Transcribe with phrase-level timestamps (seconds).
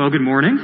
[0.00, 0.58] Well, good morning.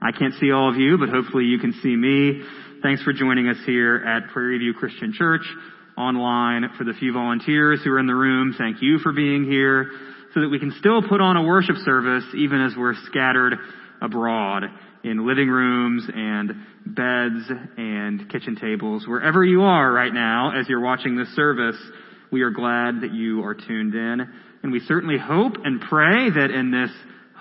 [0.00, 2.44] I can't see all of you, but hopefully you can see me.
[2.80, 5.42] Thanks for joining us here at Prairie View Christian Church
[5.98, 6.70] online.
[6.78, 9.90] For the few volunteers who are in the room, thank you for being here
[10.32, 13.54] so that we can still put on a worship service even as we're scattered
[14.00, 14.62] abroad
[15.02, 16.50] in living rooms and
[16.86, 19.08] beds and kitchen tables.
[19.08, 21.82] Wherever you are right now as you're watching this service,
[22.30, 24.20] we are glad that you are tuned in.
[24.62, 26.92] And we certainly hope and pray that in this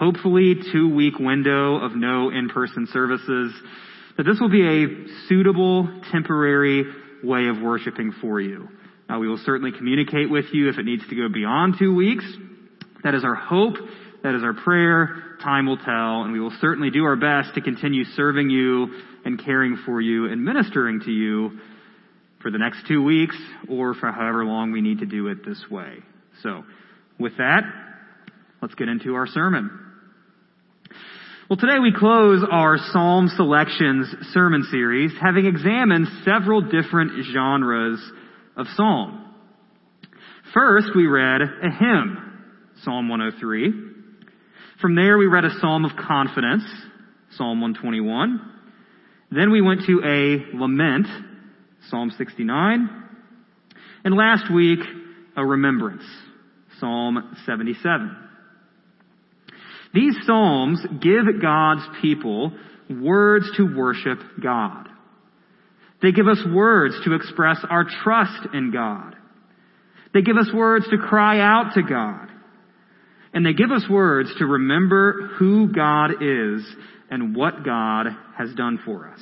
[0.02, 3.54] hopefully two week window of no in-person services,
[4.18, 4.88] that this will be a
[5.30, 6.86] suitable temporary
[7.24, 8.68] way of worshiping for you.
[9.20, 12.24] We will certainly communicate with you if it needs to go beyond two weeks.
[13.04, 13.76] That is our hope.
[14.24, 15.36] That is our prayer.
[15.44, 18.88] Time will tell, and we will certainly do our best to continue serving you
[19.26, 21.60] and caring for you and ministering to you
[22.42, 23.36] for the next two weeks
[23.70, 25.98] or for however long we need to do it this way.
[26.42, 26.64] So,
[27.20, 27.64] with that,
[28.62, 29.91] let's get into our sermon.
[31.52, 38.00] Well, today we close our Psalm Selections sermon series having examined several different genres
[38.56, 39.36] of psalm.
[40.54, 42.40] First, we read a hymn,
[42.84, 43.74] Psalm 103.
[44.80, 46.64] From there, we read a psalm of confidence,
[47.32, 48.40] Psalm 121.
[49.30, 51.08] Then we went to a lament,
[51.90, 52.90] Psalm 69.
[54.06, 54.80] And last week,
[55.36, 56.04] a remembrance,
[56.80, 58.21] Psalm 77.
[59.94, 62.54] These Psalms give God's people
[62.90, 64.88] words to worship God.
[66.02, 69.16] They give us words to express our trust in God.
[70.14, 72.28] They give us words to cry out to God.
[73.34, 76.66] And they give us words to remember who God is
[77.10, 79.22] and what God has done for us.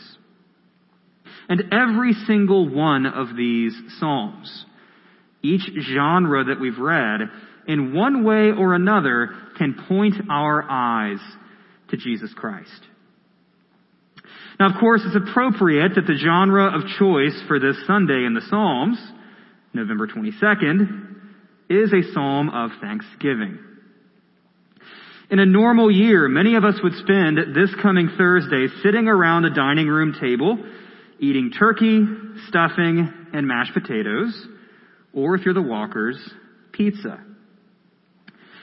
[1.47, 4.65] And every single one of these Psalms,
[5.41, 7.21] each genre that we've read,
[7.69, 11.19] in one way or another can point our eyes
[11.89, 12.87] to Jesus Christ.
[14.59, 18.41] Now, of course, it's appropriate that the genre of choice for this Sunday in the
[18.49, 18.97] Psalms,
[19.71, 21.15] November 22nd,
[21.69, 23.59] is a psalm of thanksgiving.
[25.29, 29.53] In a normal year, many of us would spend this coming Thursday sitting around a
[29.53, 30.57] dining room table,
[31.19, 32.03] eating turkey,
[32.47, 34.47] stuffing, and mashed potatoes,
[35.13, 36.17] or if you're the Walkers,
[36.71, 37.28] pizza.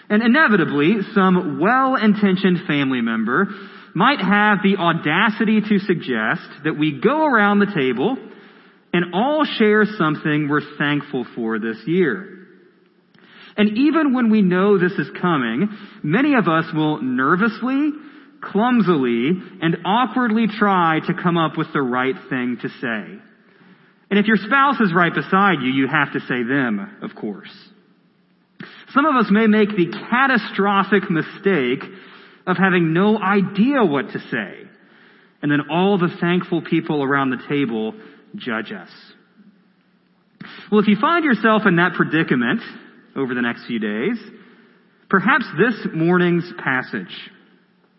[0.08, 3.48] And inevitably, some well-intentioned family member
[3.94, 8.16] might have the audacity to suggest that we go around the table
[8.92, 12.36] and all share something we're thankful for this year.
[13.56, 15.68] And even when we know this is coming,
[16.02, 17.90] many of us will nervously,
[18.42, 23.22] clumsily, and awkwardly try to come up with the right thing to say.
[24.10, 27.50] And if your spouse is right beside you, you have to say them, of course.
[28.96, 31.84] Some of us may make the catastrophic mistake
[32.46, 34.62] of having no idea what to say.
[35.42, 37.92] And then all the thankful people around the table
[38.36, 38.88] judge us.
[40.72, 42.62] Well, if you find yourself in that predicament
[43.14, 44.18] over the next few days,
[45.10, 47.14] perhaps this morning's passage,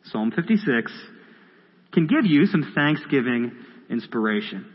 [0.06, 0.91] Psalm 56,
[1.94, 3.52] can give you some Thanksgiving
[3.88, 4.66] inspiration.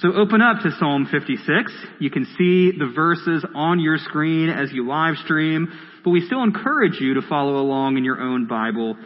[0.00, 1.72] So open up to Psalm 56.
[1.98, 5.66] You can see the verses on your screen as you live stream,
[6.04, 8.96] but we still encourage you to follow along in your own Bible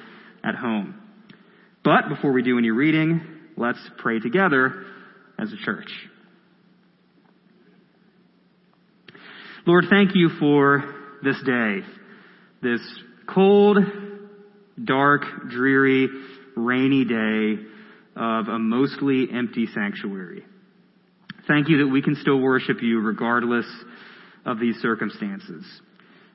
[0.44, 1.00] at home.
[1.82, 3.22] But before we do any reading,
[3.56, 4.84] let's pray together
[5.38, 5.91] as a church.
[9.66, 10.84] Lord, thank you for
[11.22, 11.78] this day,
[12.62, 12.82] this
[13.26, 13.78] cold,
[14.84, 16.08] dark, dreary,
[16.54, 17.62] rainy day
[18.14, 20.44] of a mostly empty sanctuary.
[21.48, 23.66] Thank you that we can still worship you regardless
[24.44, 25.64] of these circumstances.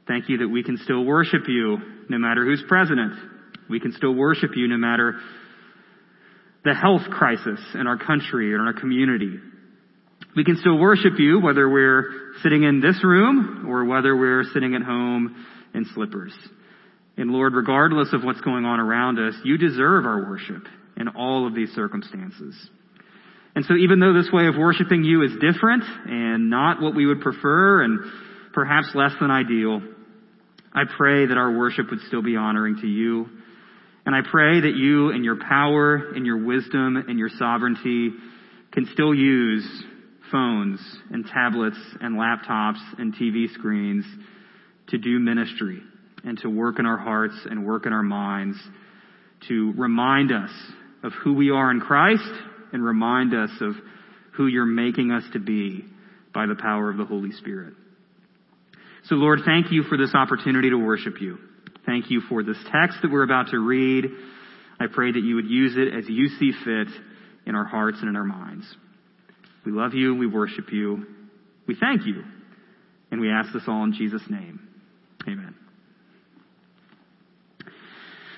[0.07, 1.78] Thank you that we can still worship you
[2.09, 3.13] no matter who's president.
[3.69, 5.19] We can still worship you no matter
[6.63, 9.38] the health crisis in our country or in our community.
[10.35, 14.75] We can still worship you whether we're sitting in this room or whether we're sitting
[14.75, 16.34] at home in slippers.
[17.17, 20.64] And Lord, regardless of what's going on around us, you deserve our worship
[20.96, 22.70] in all of these circumstances.
[23.57, 27.07] And so even though this way of worshiping you is different and not what we
[27.07, 27.99] would prefer and
[28.53, 29.81] perhaps less than ideal,
[30.75, 33.25] I pray that our worship would still be honoring to you.
[34.05, 38.11] And I pray that you and your power and your wisdom and your sovereignty
[38.73, 39.67] can still use
[40.31, 44.05] phones and tablets and laptops and TV screens
[44.89, 45.81] to do ministry
[46.23, 48.55] and to work in our hearts and work in our minds
[49.47, 50.51] to remind us
[51.03, 52.21] of who we are in Christ
[52.73, 53.73] and remind us of
[54.34, 55.84] who you're making us to be
[56.34, 57.73] by the power of the Holy Spirit.
[59.05, 61.37] So Lord, thank you for this opportunity to worship you.
[61.85, 64.05] Thank you for this text that we're about to read.
[64.79, 66.87] I pray that you would use it as you see fit
[67.46, 68.66] in our hearts and in our minds.
[69.66, 70.16] We love you.
[70.16, 71.05] We worship you.
[71.67, 72.23] We thank you.
[73.09, 74.59] And we ask this all in Jesus' name.
[75.28, 75.55] Amen.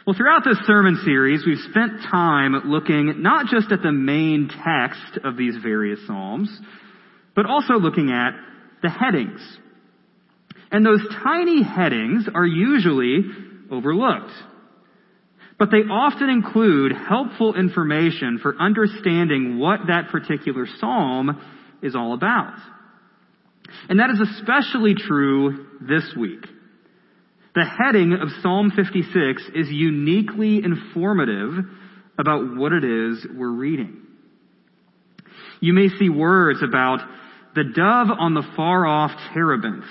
[0.09, 5.23] Well, throughout this sermon series, we've spent time looking not just at the main text
[5.23, 6.49] of these various Psalms,
[7.35, 8.31] but also looking at
[8.81, 9.39] the headings.
[10.71, 13.21] And those tiny headings are usually
[13.69, 14.31] overlooked.
[15.59, 21.39] But they often include helpful information for understanding what that particular psalm
[21.83, 22.57] is all about.
[23.87, 26.47] And that is especially true this week.
[27.59, 31.65] The heading of Psalm 56 is uniquely informative
[32.17, 33.97] about what it is we're reading.
[35.59, 36.99] You may see words about
[37.55, 39.89] the dove on the far off terebinths.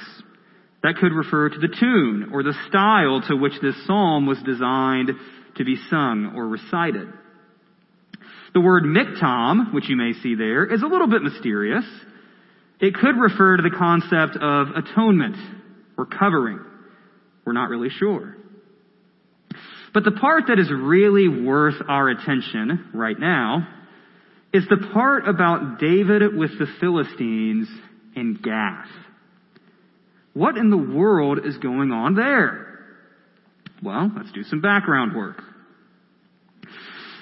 [0.82, 5.10] That could refer to the tune or the style to which this psalm was designed
[5.56, 7.12] to be sung or recited.
[8.54, 11.84] The word miktam, which you may see there, is a little bit mysterious.
[12.80, 15.36] It could refer to the concept of atonement
[15.98, 16.60] or covering.
[17.48, 18.36] We're not really sure.
[19.94, 23.66] But the part that is really worth our attention right now
[24.52, 27.66] is the part about David with the Philistines
[28.14, 28.90] in Gath.
[30.34, 32.80] What in the world is going on there?
[33.82, 35.42] Well, let's do some background work.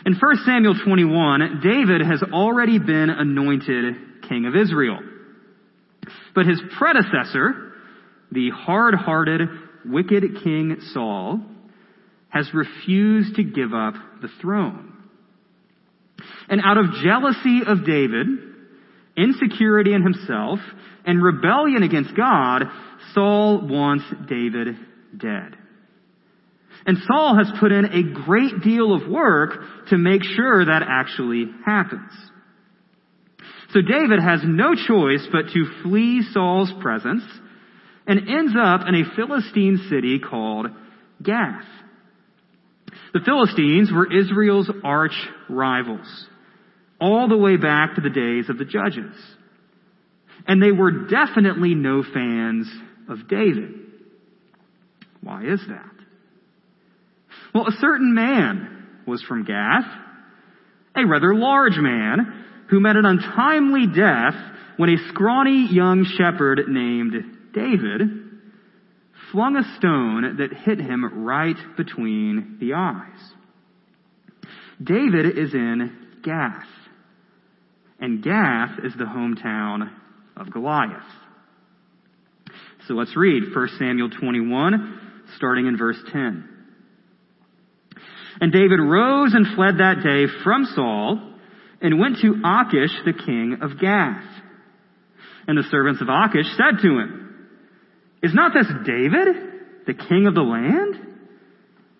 [0.05, 3.95] In 1 Samuel 21, David has already been anointed
[4.29, 4.99] king of Israel.
[6.35, 7.75] But his predecessor,
[8.33, 11.41] the hard-hearted, wicked king Saul,
[12.29, 14.93] has refused to give up the throne.
[16.49, 18.27] And out of jealousy of David,
[19.17, 20.59] insecurity in himself,
[21.05, 22.65] and rebellion against God,
[23.15, 24.77] Saul wants David
[25.17, 25.57] dead.
[26.87, 29.51] And Saul has put in a great deal of work
[29.89, 32.13] to make sure that actually happens.
[33.73, 37.25] So David has no choice but to flee Saul's presence
[38.07, 40.69] and ends up in a Philistine city called
[41.23, 41.65] Gath.
[43.13, 45.17] The Philistines were Israel's arch
[45.49, 46.27] rivals,
[47.01, 49.15] all the way back to the days of the judges.
[50.47, 52.71] And they were definitely no fans
[53.09, 53.75] of David.
[55.23, 55.91] Why is that?
[57.55, 59.87] Well, a certain man was from Gath,
[60.95, 64.35] a rather large man who met an untimely death
[64.77, 67.15] when a scrawny young shepherd named
[67.57, 68.03] David
[69.33, 73.33] flung a stone that hit him right between the eyes.
[74.83, 75.91] David is in
[76.23, 76.69] Gath,
[77.99, 79.91] and Gath is the hometown
[80.37, 81.01] of Goliath.
[82.87, 85.01] So let's read 1 Samuel 21,
[85.37, 86.49] starting in verse 10.
[88.43, 91.33] And David rose and fled that day from Saul
[91.81, 94.25] and went to Achish, the king of Gath.
[95.49, 97.26] And the servants of Achish said to him,
[98.27, 99.37] Is not this David,
[99.87, 100.97] the king of the land?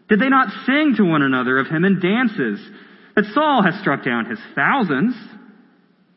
[0.09, 2.59] Did they not sing to one another of him in dances,
[3.15, 5.15] that Saul has struck down his thousands,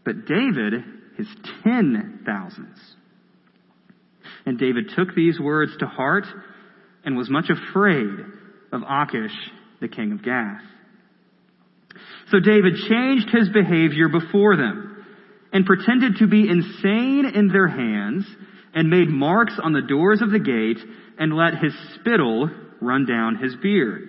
[0.03, 0.83] but David
[1.15, 1.27] his
[1.63, 2.79] ten thousands?
[4.47, 6.25] And David took these words to heart
[7.05, 8.09] and was much afraid
[8.71, 9.35] of Achish
[9.79, 10.63] the king of Gath.
[12.31, 15.05] So David changed his behavior before them
[15.53, 18.25] and pretended to be insane in their hands
[18.73, 20.77] and made marks on the doors of the gate
[21.17, 22.49] and let his spittle
[22.81, 24.07] run down his beard.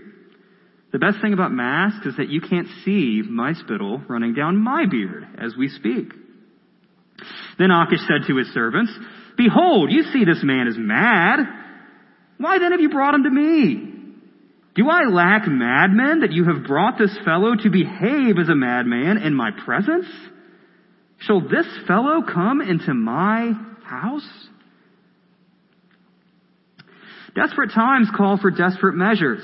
[0.92, 4.86] The best thing about masks is that you can't see my spittle running down my
[4.90, 6.12] beard as we speak.
[7.58, 8.92] Then Achish said to his servants,
[9.36, 11.40] Behold, you see this man is mad.
[12.38, 13.90] Why then have you brought him to me?
[14.74, 19.18] Do I lack madmen that you have brought this fellow to behave as a madman
[19.18, 20.06] in my presence?
[21.18, 23.52] Shall this fellow come into my
[23.84, 24.48] house?
[27.34, 29.42] Desperate times call for desperate measures,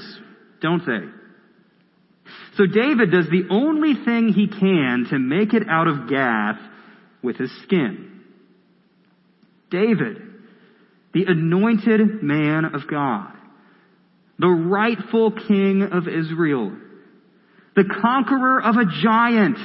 [0.61, 1.07] don't they?
[2.57, 6.59] So David does the only thing he can to make it out of Gath
[7.23, 8.23] with his skin.
[9.71, 10.23] David,
[11.13, 13.33] the anointed man of God,
[14.39, 16.73] the rightful king of Israel,
[17.75, 19.59] the conqueror of a giant,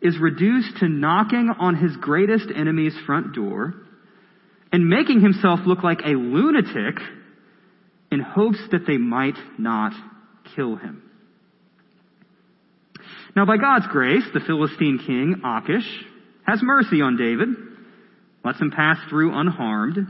[0.00, 3.74] is reduced to knocking on his greatest enemy's front door
[4.74, 6.96] and making himself look like a lunatic
[8.10, 9.92] in hopes that they might not
[10.56, 11.00] kill him.
[13.36, 15.88] Now, by God's grace, the Philistine king, Achish,
[16.44, 17.50] has mercy on David,
[18.44, 20.08] lets him pass through unharmed,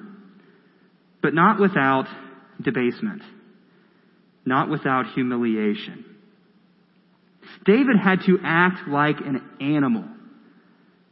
[1.21, 2.07] but not without
[2.59, 3.21] debasement,
[4.47, 6.07] not without humiliation.
[7.67, 10.05] David had to act like an animal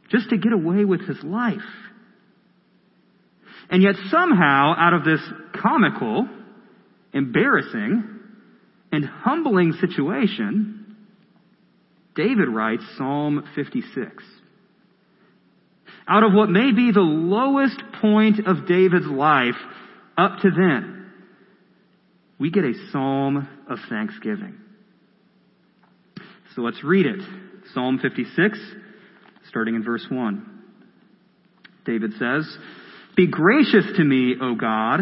[0.09, 1.61] just to get away with his life.
[3.69, 5.21] And yet somehow, out of this
[5.61, 6.27] comical,
[7.13, 8.03] embarrassing,
[8.91, 10.95] and humbling situation,
[12.15, 14.23] David writes Psalm 56.
[16.07, 19.55] Out of what may be the lowest point of David's life
[20.17, 21.11] up to then,
[22.39, 24.57] we get a psalm of thanksgiving.
[26.55, 27.21] So let's read it.
[27.73, 28.59] Psalm 56,
[29.47, 30.61] starting in verse 1.
[31.85, 32.57] David says,
[33.15, 35.01] Be gracious to me, O God,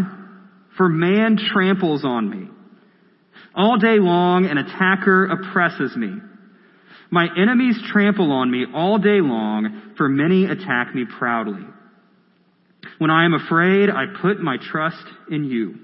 [0.77, 2.48] for man tramples on me.
[3.56, 6.13] All day long an attacker oppresses me.
[7.10, 11.65] My enemies trample on me all day long, for many attack me proudly.
[13.00, 15.75] When I am afraid, I put my trust in you.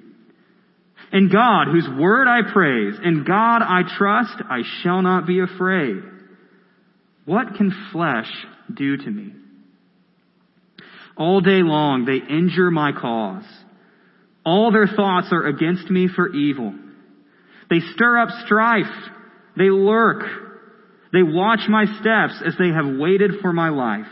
[1.11, 6.03] In God, whose word I praise, in God I trust, I shall not be afraid.
[7.25, 8.31] What can flesh
[8.73, 9.33] do to me?
[11.17, 13.43] All day long they injure my cause.
[14.45, 16.73] All their thoughts are against me for evil.
[17.69, 18.85] They stir up strife.
[19.57, 20.23] They lurk.
[21.11, 24.11] They watch my steps as they have waited for my life.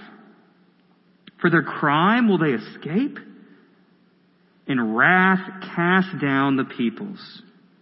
[1.40, 3.18] For their crime will they escape?
[4.68, 5.40] In wrath
[5.76, 7.20] cast down the peoples,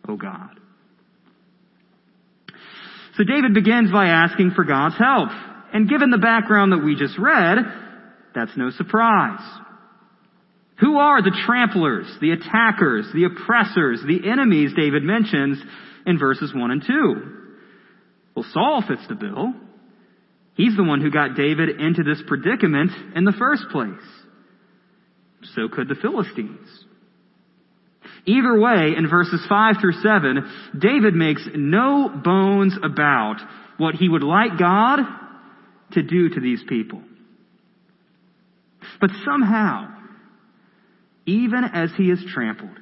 [0.07, 0.49] O God.
[3.15, 5.29] So David begins by asking for God's help.
[5.71, 7.57] And given the background that we just read,
[8.33, 9.41] that's no surprise.
[10.79, 15.61] Who are the tramplers, the attackers, the oppressors, the enemies David mentions
[16.05, 17.39] in verses 1 and 2?
[18.35, 19.53] Well, Saul fits the bill.
[20.55, 23.93] He's the one who got David into this predicament in the first place.
[25.55, 26.67] So could the Philistines.
[28.25, 33.37] Either way, in verses 5 through 7, David makes no bones about
[33.77, 34.99] what he would like God
[35.91, 37.01] to do to these people.
[39.03, 39.93] But somehow,
[41.25, 42.79] even as he is trampled,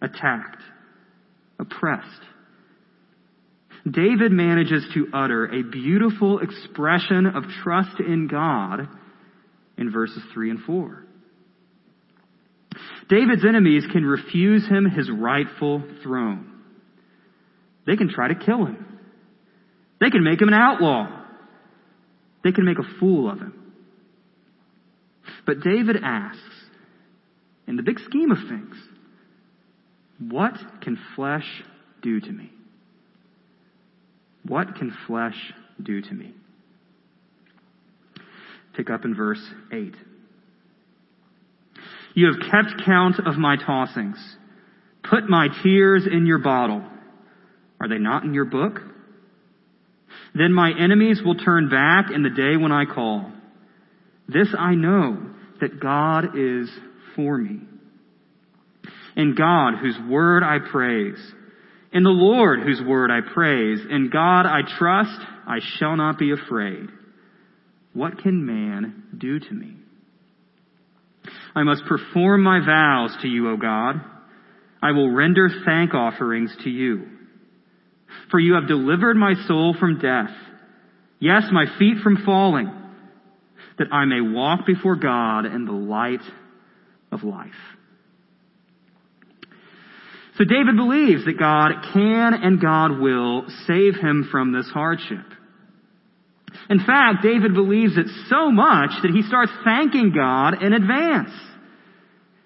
[0.00, 0.60] attacked,
[1.60, 2.08] oppressed,
[3.88, 8.88] David manages to utter a beautiful expression of trust in God
[9.78, 11.04] in verses 3 and 4.
[13.08, 16.50] David's enemies can refuse him his rightful throne.
[17.86, 18.98] They can try to kill him.
[20.00, 21.06] They can make him an outlaw.
[22.42, 23.61] They can make a fool of him.
[25.44, 26.40] But David asks,
[27.66, 28.76] in the big scheme of things,
[30.18, 31.46] what can flesh
[32.00, 32.50] do to me?
[34.46, 35.36] What can flesh
[35.82, 36.34] do to me?
[38.74, 39.94] Pick up in verse 8.
[42.14, 44.18] You have kept count of my tossings.
[45.08, 46.84] Put my tears in your bottle.
[47.80, 48.80] Are they not in your book?
[50.34, 53.30] Then my enemies will turn back in the day when I call.
[54.28, 55.31] This I know,
[55.62, 56.68] that God is
[57.16, 57.60] for me.
[59.16, 61.18] In God, whose word I praise.
[61.92, 63.80] In the Lord, whose word I praise.
[63.88, 66.88] In God I trust, I shall not be afraid.
[67.92, 69.76] What can man do to me?
[71.54, 73.96] I must perform my vows to you, O God.
[74.82, 77.06] I will render thank offerings to you.
[78.30, 80.30] For you have delivered my soul from death.
[81.20, 82.72] Yes, my feet from falling,
[83.78, 86.20] that I may walk before God in the light
[87.10, 87.50] of life.
[90.38, 95.26] So David believes that God can and God will save him from this hardship.
[96.70, 101.30] In fact, David believes it so much that he starts thanking God in advance.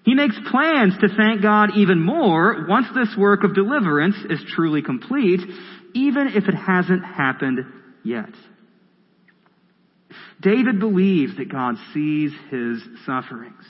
[0.03, 4.81] He makes plans to thank God even more once this work of deliverance is truly
[4.81, 5.41] complete,
[5.93, 7.59] even if it hasn't happened
[8.03, 8.29] yet.
[10.41, 13.63] David believes that God sees his sufferings.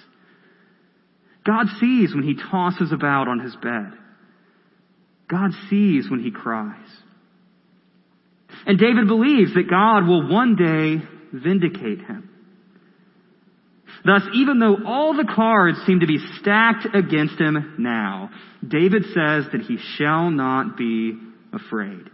[1.45, 3.93] God sees when he tosses about on his bed.
[5.29, 6.89] God sees when he cries.
[8.65, 11.01] And David believes that God will one day
[11.33, 12.29] vindicate him.
[14.05, 18.29] Thus, even though all the cards seem to be stacked against him now,
[18.65, 21.17] David says that he shall not be
[21.53, 22.09] afraid.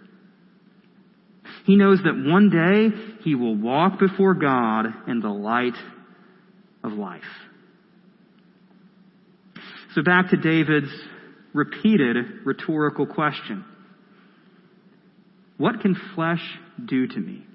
[1.65, 2.89] He knows that one day
[3.23, 5.77] he will walk before God in the light
[6.83, 7.21] of life.
[9.95, 10.91] So back to David's
[11.53, 12.15] repeated
[12.45, 13.63] rhetorical question.
[15.57, 16.41] What can flesh
[16.83, 17.45] do to me?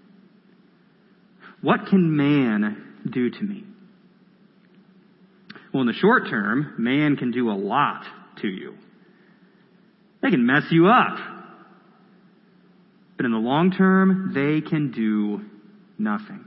[1.60, 3.64] What can man do to me?
[5.72, 8.04] Well, in the short term, man can do a lot
[8.40, 8.74] to you.
[10.22, 11.18] They can mess you up.
[13.18, 15.44] But in the long term, they can do
[15.98, 16.44] nothing.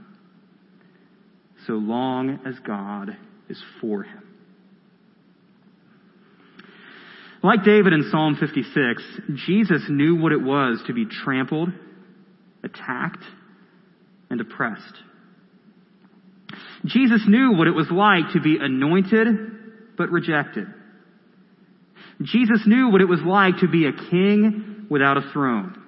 [1.66, 3.16] So long as God
[3.48, 4.22] is for him.
[7.44, 9.02] Like David in Psalm 56,
[9.46, 11.68] Jesus knew what it was to be trampled,
[12.64, 13.22] attacked,
[14.30, 14.96] and oppressed.
[16.86, 19.26] Jesus knew what it was like to be anointed
[19.98, 20.68] but rejected.
[22.22, 25.81] Jesus knew what it was like to be a king without a throne.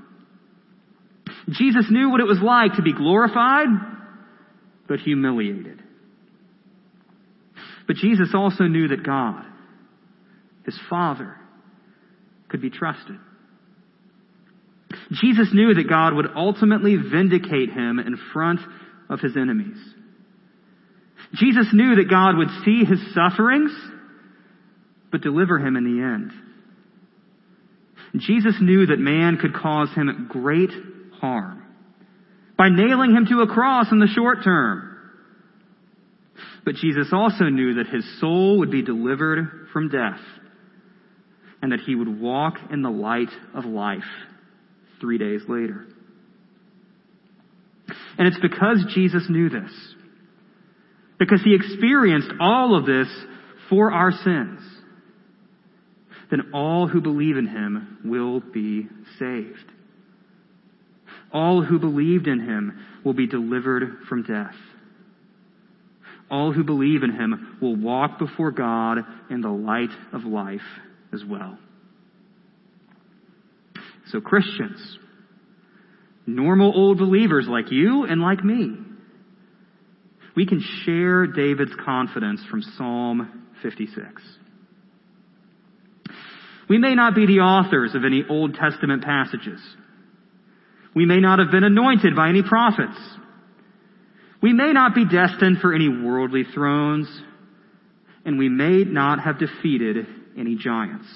[1.48, 3.68] Jesus knew what it was like to be glorified
[4.88, 5.82] but humiliated.
[7.86, 9.44] But Jesus also knew that God,
[10.64, 11.36] his Father,
[12.48, 13.16] could be trusted.
[15.10, 18.60] Jesus knew that God would ultimately vindicate him in front
[19.10, 19.76] of his enemies.
[21.34, 23.72] Jesus knew that God would see his sufferings,
[25.10, 26.32] but deliver him in the end.
[28.16, 30.70] Jesus knew that man could cause him great
[31.24, 31.62] harm
[32.58, 34.90] by nailing him to a cross in the short term.
[36.66, 40.20] But Jesus also knew that his soul would be delivered from death
[41.62, 44.02] and that he would walk in the light of life
[45.00, 45.86] three days later.
[48.18, 49.72] And it's because Jesus knew this,
[51.18, 53.08] because he experienced all of this
[53.70, 54.60] for our sins,
[56.30, 58.86] then all who believe in him will be
[59.18, 59.73] saved.
[61.34, 64.54] All who believed in him will be delivered from death.
[66.30, 68.98] All who believe in him will walk before God
[69.28, 70.60] in the light of life
[71.12, 71.58] as well.
[74.06, 74.98] So Christians,
[76.24, 78.76] normal old believers like you and like me,
[80.36, 84.22] we can share David's confidence from Psalm 56.
[86.68, 89.60] We may not be the authors of any Old Testament passages.
[90.94, 92.98] We may not have been anointed by any prophets.
[94.42, 97.08] We may not be destined for any worldly thrones,
[98.24, 100.06] and we may not have defeated
[100.38, 101.06] any giants.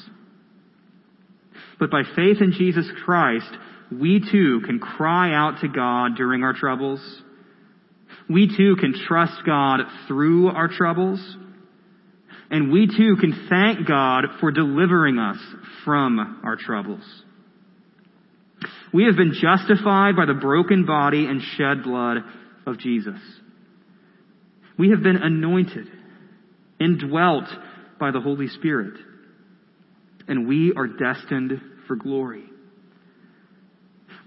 [1.78, 3.50] But by faith in Jesus Christ,
[3.92, 7.00] we too can cry out to God during our troubles.
[8.28, 11.20] We too can trust God through our troubles.
[12.50, 15.38] And we too can thank God for delivering us
[15.84, 17.02] from our troubles.
[18.92, 22.18] We have been justified by the broken body and shed blood
[22.66, 23.20] of Jesus.
[24.78, 25.88] We have been anointed,
[26.80, 27.48] indwelt
[27.98, 28.94] by the Holy Spirit
[30.28, 32.44] and we are destined for glory.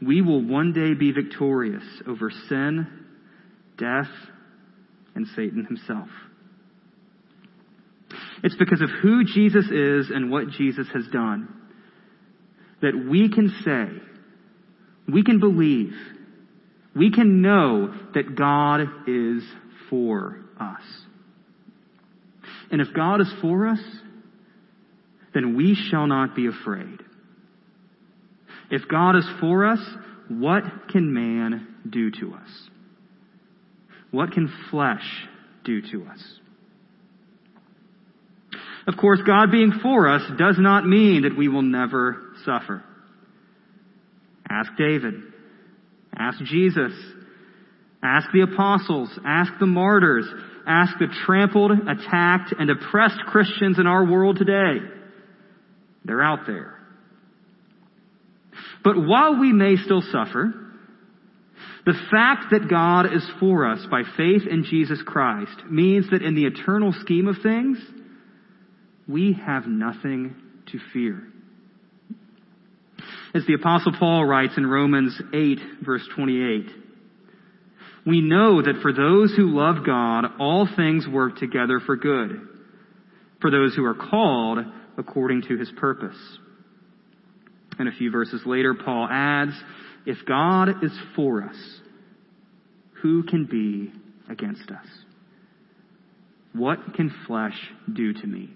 [0.01, 2.87] We will one day be victorious over sin,
[3.77, 4.09] death,
[5.13, 6.09] and Satan himself.
[8.43, 11.55] It's because of who Jesus is and what Jesus has done
[12.81, 14.01] that we can say,
[15.11, 15.93] we can believe,
[16.95, 19.43] we can know that God is
[19.89, 20.81] for us.
[22.71, 23.79] And if God is for us,
[25.33, 26.99] then we shall not be afraid.
[28.69, 29.79] If God is for us,
[30.29, 32.69] what can man do to us?
[34.11, 35.03] What can flesh
[35.63, 36.23] do to us?
[38.87, 42.83] Of course, God being for us does not mean that we will never suffer.
[44.51, 45.13] Ask David.
[46.15, 46.91] Ask Jesus.
[48.03, 49.09] Ask the apostles.
[49.25, 50.25] Ask the martyrs.
[50.67, 54.85] Ask the trampled, attacked, and oppressed Christians in our world today.
[56.03, 56.77] They're out there.
[58.83, 60.53] But while we may still suffer,
[61.85, 66.35] the fact that God is for us by faith in Jesus Christ means that in
[66.35, 67.77] the eternal scheme of things,
[69.07, 70.35] we have nothing
[70.71, 71.30] to fear.
[73.33, 76.65] As the apostle Paul writes in Romans 8 verse 28,
[78.05, 82.47] we know that for those who love God, all things work together for good.
[83.39, 84.59] For those who are called
[84.97, 86.17] according to his purpose.
[87.79, 89.53] And a few verses later, Paul adds,
[90.05, 91.55] If God is for us,
[93.01, 93.91] who can be
[94.29, 94.85] against us?
[96.53, 97.57] What can flesh
[97.91, 98.49] do to me?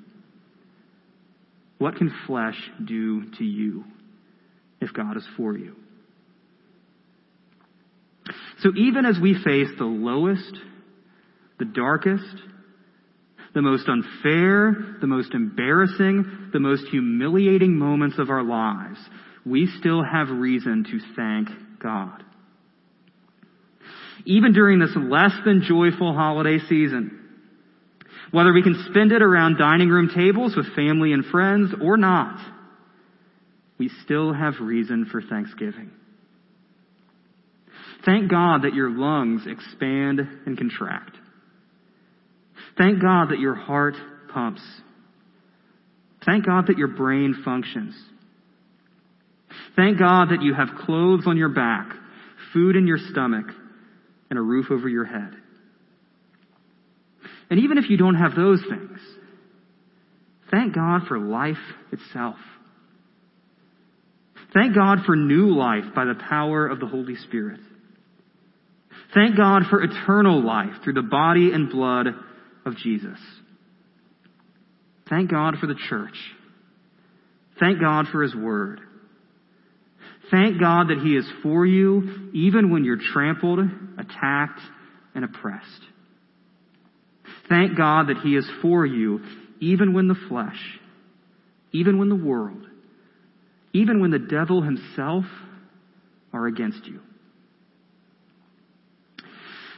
[1.77, 3.85] What can flesh do to you
[4.85, 5.75] if God is for you?
[8.59, 10.55] So even as we face the lowest,
[11.59, 12.23] the darkest,
[13.53, 18.97] the most unfair, the most embarrassing, the most humiliating moments of our lives,
[19.45, 21.49] we still have reason to thank
[21.81, 22.23] God.
[24.25, 27.21] Even during this less than joyful holiday season,
[28.31, 32.39] whether we can spend it around dining room tables with family and friends or not,
[33.77, 35.91] we still have reason for thanksgiving.
[38.05, 41.17] Thank God that your lungs expand and contract.
[42.77, 43.95] Thank God that your heart
[44.33, 44.61] pumps.
[46.25, 47.95] Thank God that your brain functions.
[49.75, 51.87] Thank God that you have clothes on your back,
[52.53, 53.45] food in your stomach,
[54.29, 55.33] and a roof over your head.
[57.49, 58.99] And even if you don't have those things,
[60.49, 61.57] thank God for life
[61.91, 62.37] itself.
[64.55, 67.59] Thank God for new life by the power of the Holy Spirit.
[69.13, 72.07] Thank God for eternal life through the body and blood
[72.65, 73.19] of Jesus.
[75.09, 76.15] Thank God for the church.
[77.59, 78.79] Thank God for His Word.
[80.31, 83.59] Thank God that He is for you even when you're trampled,
[83.97, 84.61] attacked,
[85.13, 85.81] and oppressed.
[87.49, 89.19] Thank God that He is for you
[89.59, 90.79] even when the flesh,
[91.73, 92.65] even when the world,
[93.75, 95.25] even when the devil himself
[96.31, 97.01] are against you.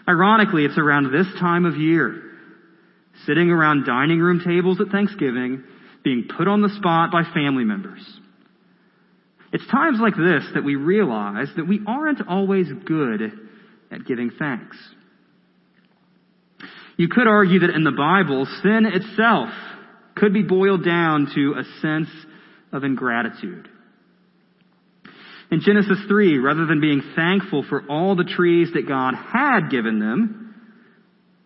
[0.08, 2.22] Ironically, it's around this time of year,
[3.26, 5.64] sitting around dining room tables at Thanksgiving,
[6.04, 8.06] being put on the spot by family members.
[9.52, 13.24] It's times like this that we realize that we aren't always good
[13.92, 14.78] at giving thanks.
[16.98, 19.50] You could argue that in the Bible, sin itself
[20.16, 22.10] could be boiled down to a sense
[22.72, 23.70] of ingratitude.
[25.50, 30.00] In Genesis 3, rather than being thankful for all the trees that God had given
[30.00, 30.56] them,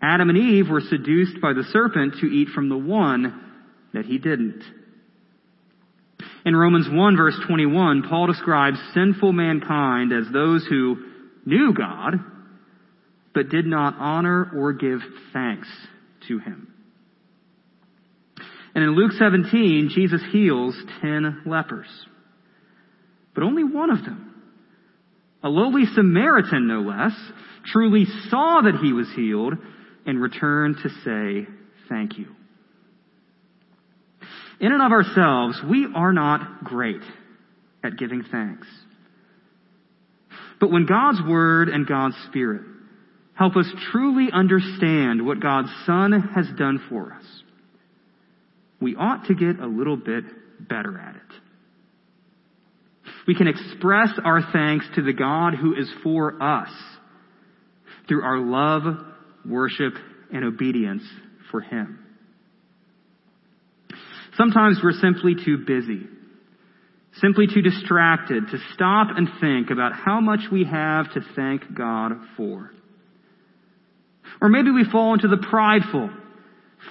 [0.02, 3.40] Adam and Eve were seduced by the serpent to eat from the one
[3.94, 4.64] that he didn't.
[6.44, 11.06] In Romans 1 verse 21, Paul describes sinful mankind as those who
[11.46, 12.16] knew God,
[13.34, 15.00] but did not honor or give
[15.34, 15.68] thanks
[16.28, 16.74] to him.
[18.74, 21.88] And in Luke 17, Jesus heals ten lepers.
[23.34, 24.34] But only one of them,
[25.44, 27.14] a lowly Samaritan no less,
[27.66, 29.54] truly saw that he was healed
[30.06, 31.48] and returned to say
[31.90, 32.28] thank you.
[34.60, 37.02] In and of ourselves, we are not great
[37.84, 38.68] at giving thanks.
[40.60, 42.62] But when God's Word and God's Spirit
[43.34, 47.26] help us truly understand what God's Son has done for us,
[48.80, 50.26] we ought to get a little bit
[50.68, 51.41] better at it.
[53.28, 56.70] We can express our thanks to the God who is for us
[58.08, 58.84] through our love,
[59.46, 59.94] worship,
[60.34, 61.04] and obedience
[61.52, 62.00] for Him.
[64.38, 66.08] Sometimes we're simply too busy,
[67.16, 72.14] simply too distracted to stop and think about how much we have to thank God
[72.38, 72.72] for.
[74.42, 76.10] Or maybe we fall into the prideful,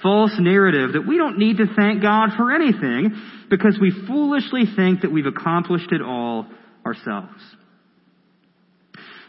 [0.01, 3.11] false narrative that we don't need to thank God for anything
[3.49, 6.47] because we foolishly think that we've accomplished it all
[6.85, 7.41] ourselves.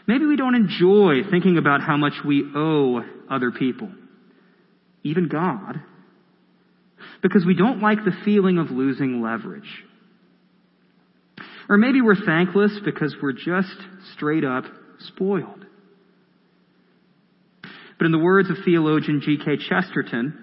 [0.07, 3.89] Maybe we don't enjoy thinking about how much we owe other people,
[5.03, 5.81] even God,
[7.21, 9.83] because we don't like the feeling of losing leverage.
[11.69, 13.77] Or maybe we're thankless because we're just
[14.13, 14.65] straight up
[14.99, 15.65] spoiled.
[17.97, 19.57] But in the words of theologian G.K.
[19.69, 20.42] Chesterton,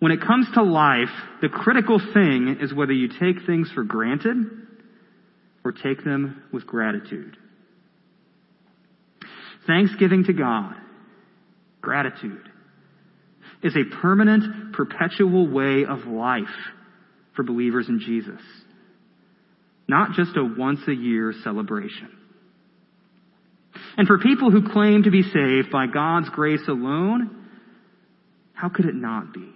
[0.00, 1.10] when it comes to life,
[1.42, 4.36] the critical thing is whether you take things for granted
[5.62, 7.36] or take them with gratitude.
[9.66, 10.74] Thanksgiving to God,
[11.82, 12.48] gratitude,
[13.62, 16.44] is a permanent, perpetual way of life
[17.36, 18.40] for believers in Jesus.
[19.86, 22.10] Not just a once a year celebration.
[23.98, 27.48] And for people who claim to be saved by God's grace alone,
[28.54, 29.52] how could it not be?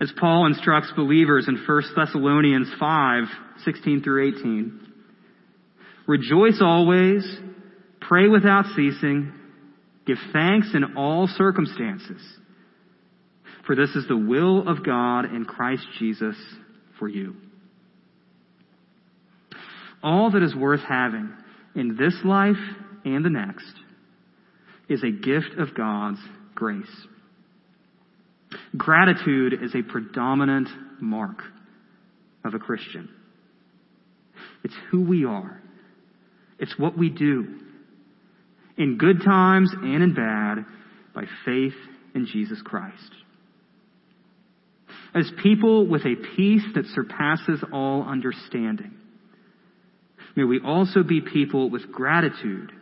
[0.00, 3.24] As Paul instructs believers in 1 Thessalonians 5,
[3.64, 4.80] 16 through 18.
[6.06, 7.24] Rejoice always,
[8.00, 9.32] pray without ceasing,
[10.06, 12.22] give thanks in all circumstances,
[13.66, 16.36] for this is the will of God in Christ Jesus
[16.98, 17.34] for you.
[20.02, 21.32] All that is worth having
[21.74, 22.56] in this life
[23.04, 23.74] and the next
[24.88, 26.20] is a gift of God's
[26.54, 26.86] grace.
[28.76, 30.68] Gratitude is a predominant
[31.00, 31.42] mark
[32.44, 33.08] of a Christian.
[34.64, 35.60] It's who we are.
[36.58, 37.60] It's what we do.
[38.76, 40.64] In good times and in bad,
[41.14, 41.74] by faith
[42.14, 43.12] in Jesus Christ.
[45.14, 48.94] As people with a peace that surpasses all understanding,
[50.36, 52.72] may we also be people with gratitude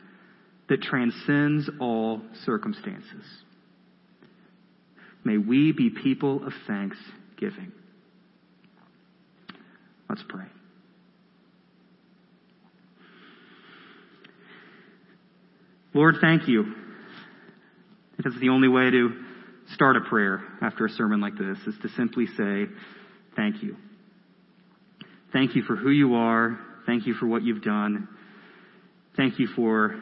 [0.68, 3.24] that transcends all circumstances.
[5.26, 7.72] May we be people of thanksgiving.
[10.08, 10.44] Let's pray.
[15.92, 16.72] Lord, thank you.
[18.16, 19.24] Because the only way to
[19.74, 22.66] start a prayer after a sermon like this is to simply say,
[23.34, 23.74] thank you.
[25.32, 26.56] Thank you for who you are.
[26.86, 28.06] Thank you for what you've done.
[29.16, 30.00] Thank you for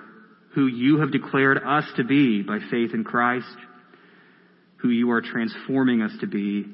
[0.55, 3.47] who you have declared us to be by faith in Christ,
[4.85, 6.67] who you are transforming us to be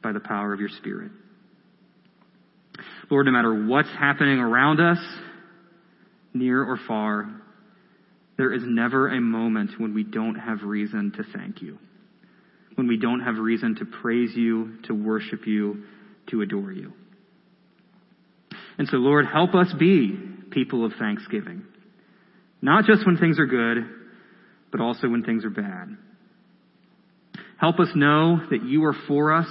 [0.00, 1.10] by the power of your Spirit.
[3.10, 4.98] Lord, no matter what's happening around us,
[6.32, 7.28] near or far,
[8.38, 11.76] there is never a moment when we don't have reason to thank you,
[12.76, 15.82] when we don't have reason to praise you, to worship you,
[16.30, 16.92] to adore you.
[18.78, 20.16] And so, Lord, help us be
[20.52, 21.64] people of thanksgiving.
[22.62, 23.78] Not just when things are good,
[24.70, 25.96] but also when things are bad.
[27.58, 29.48] Help us know that you are for us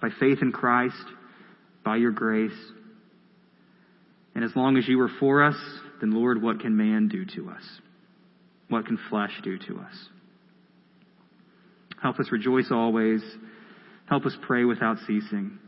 [0.00, 1.04] by faith in Christ,
[1.84, 2.52] by your grace.
[4.34, 5.56] And as long as you are for us,
[6.00, 7.62] then Lord, what can man do to us?
[8.68, 10.08] What can flesh do to us?
[12.02, 13.22] Help us rejoice always.
[14.08, 15.58] Help us pray without ceasing.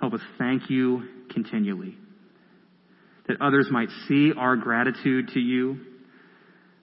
[0.00, 1.96] Help us thank you continually.
[3.26, 5.80] That others might see our gratitude to you.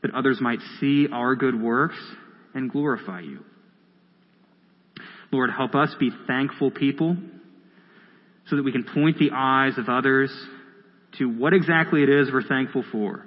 [0.01, 1.97] That others might see our good works
[2.53, 3.39] and glorify you.
[5.31, 7.17] Lord, help us be thankful people
[8.47, 10.31] so that we can point the eyes of others
[11.17, 13.25] to what exactly it is we're thankful for.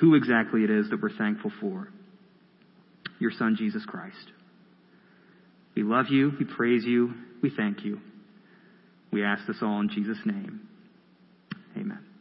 [0.00, 1.88] Who exactly it is that we're thankful for.
[3.20, 4.32] Your Son, Jesus Christ.
[5.76, 6.32] We love you.
[6.38, 7.14] We praise you.
[7.42, 8.00] We thank you.
[9.12, 10.68] We ask this all in Jesus' name.
[11.76, 12.11] Amen.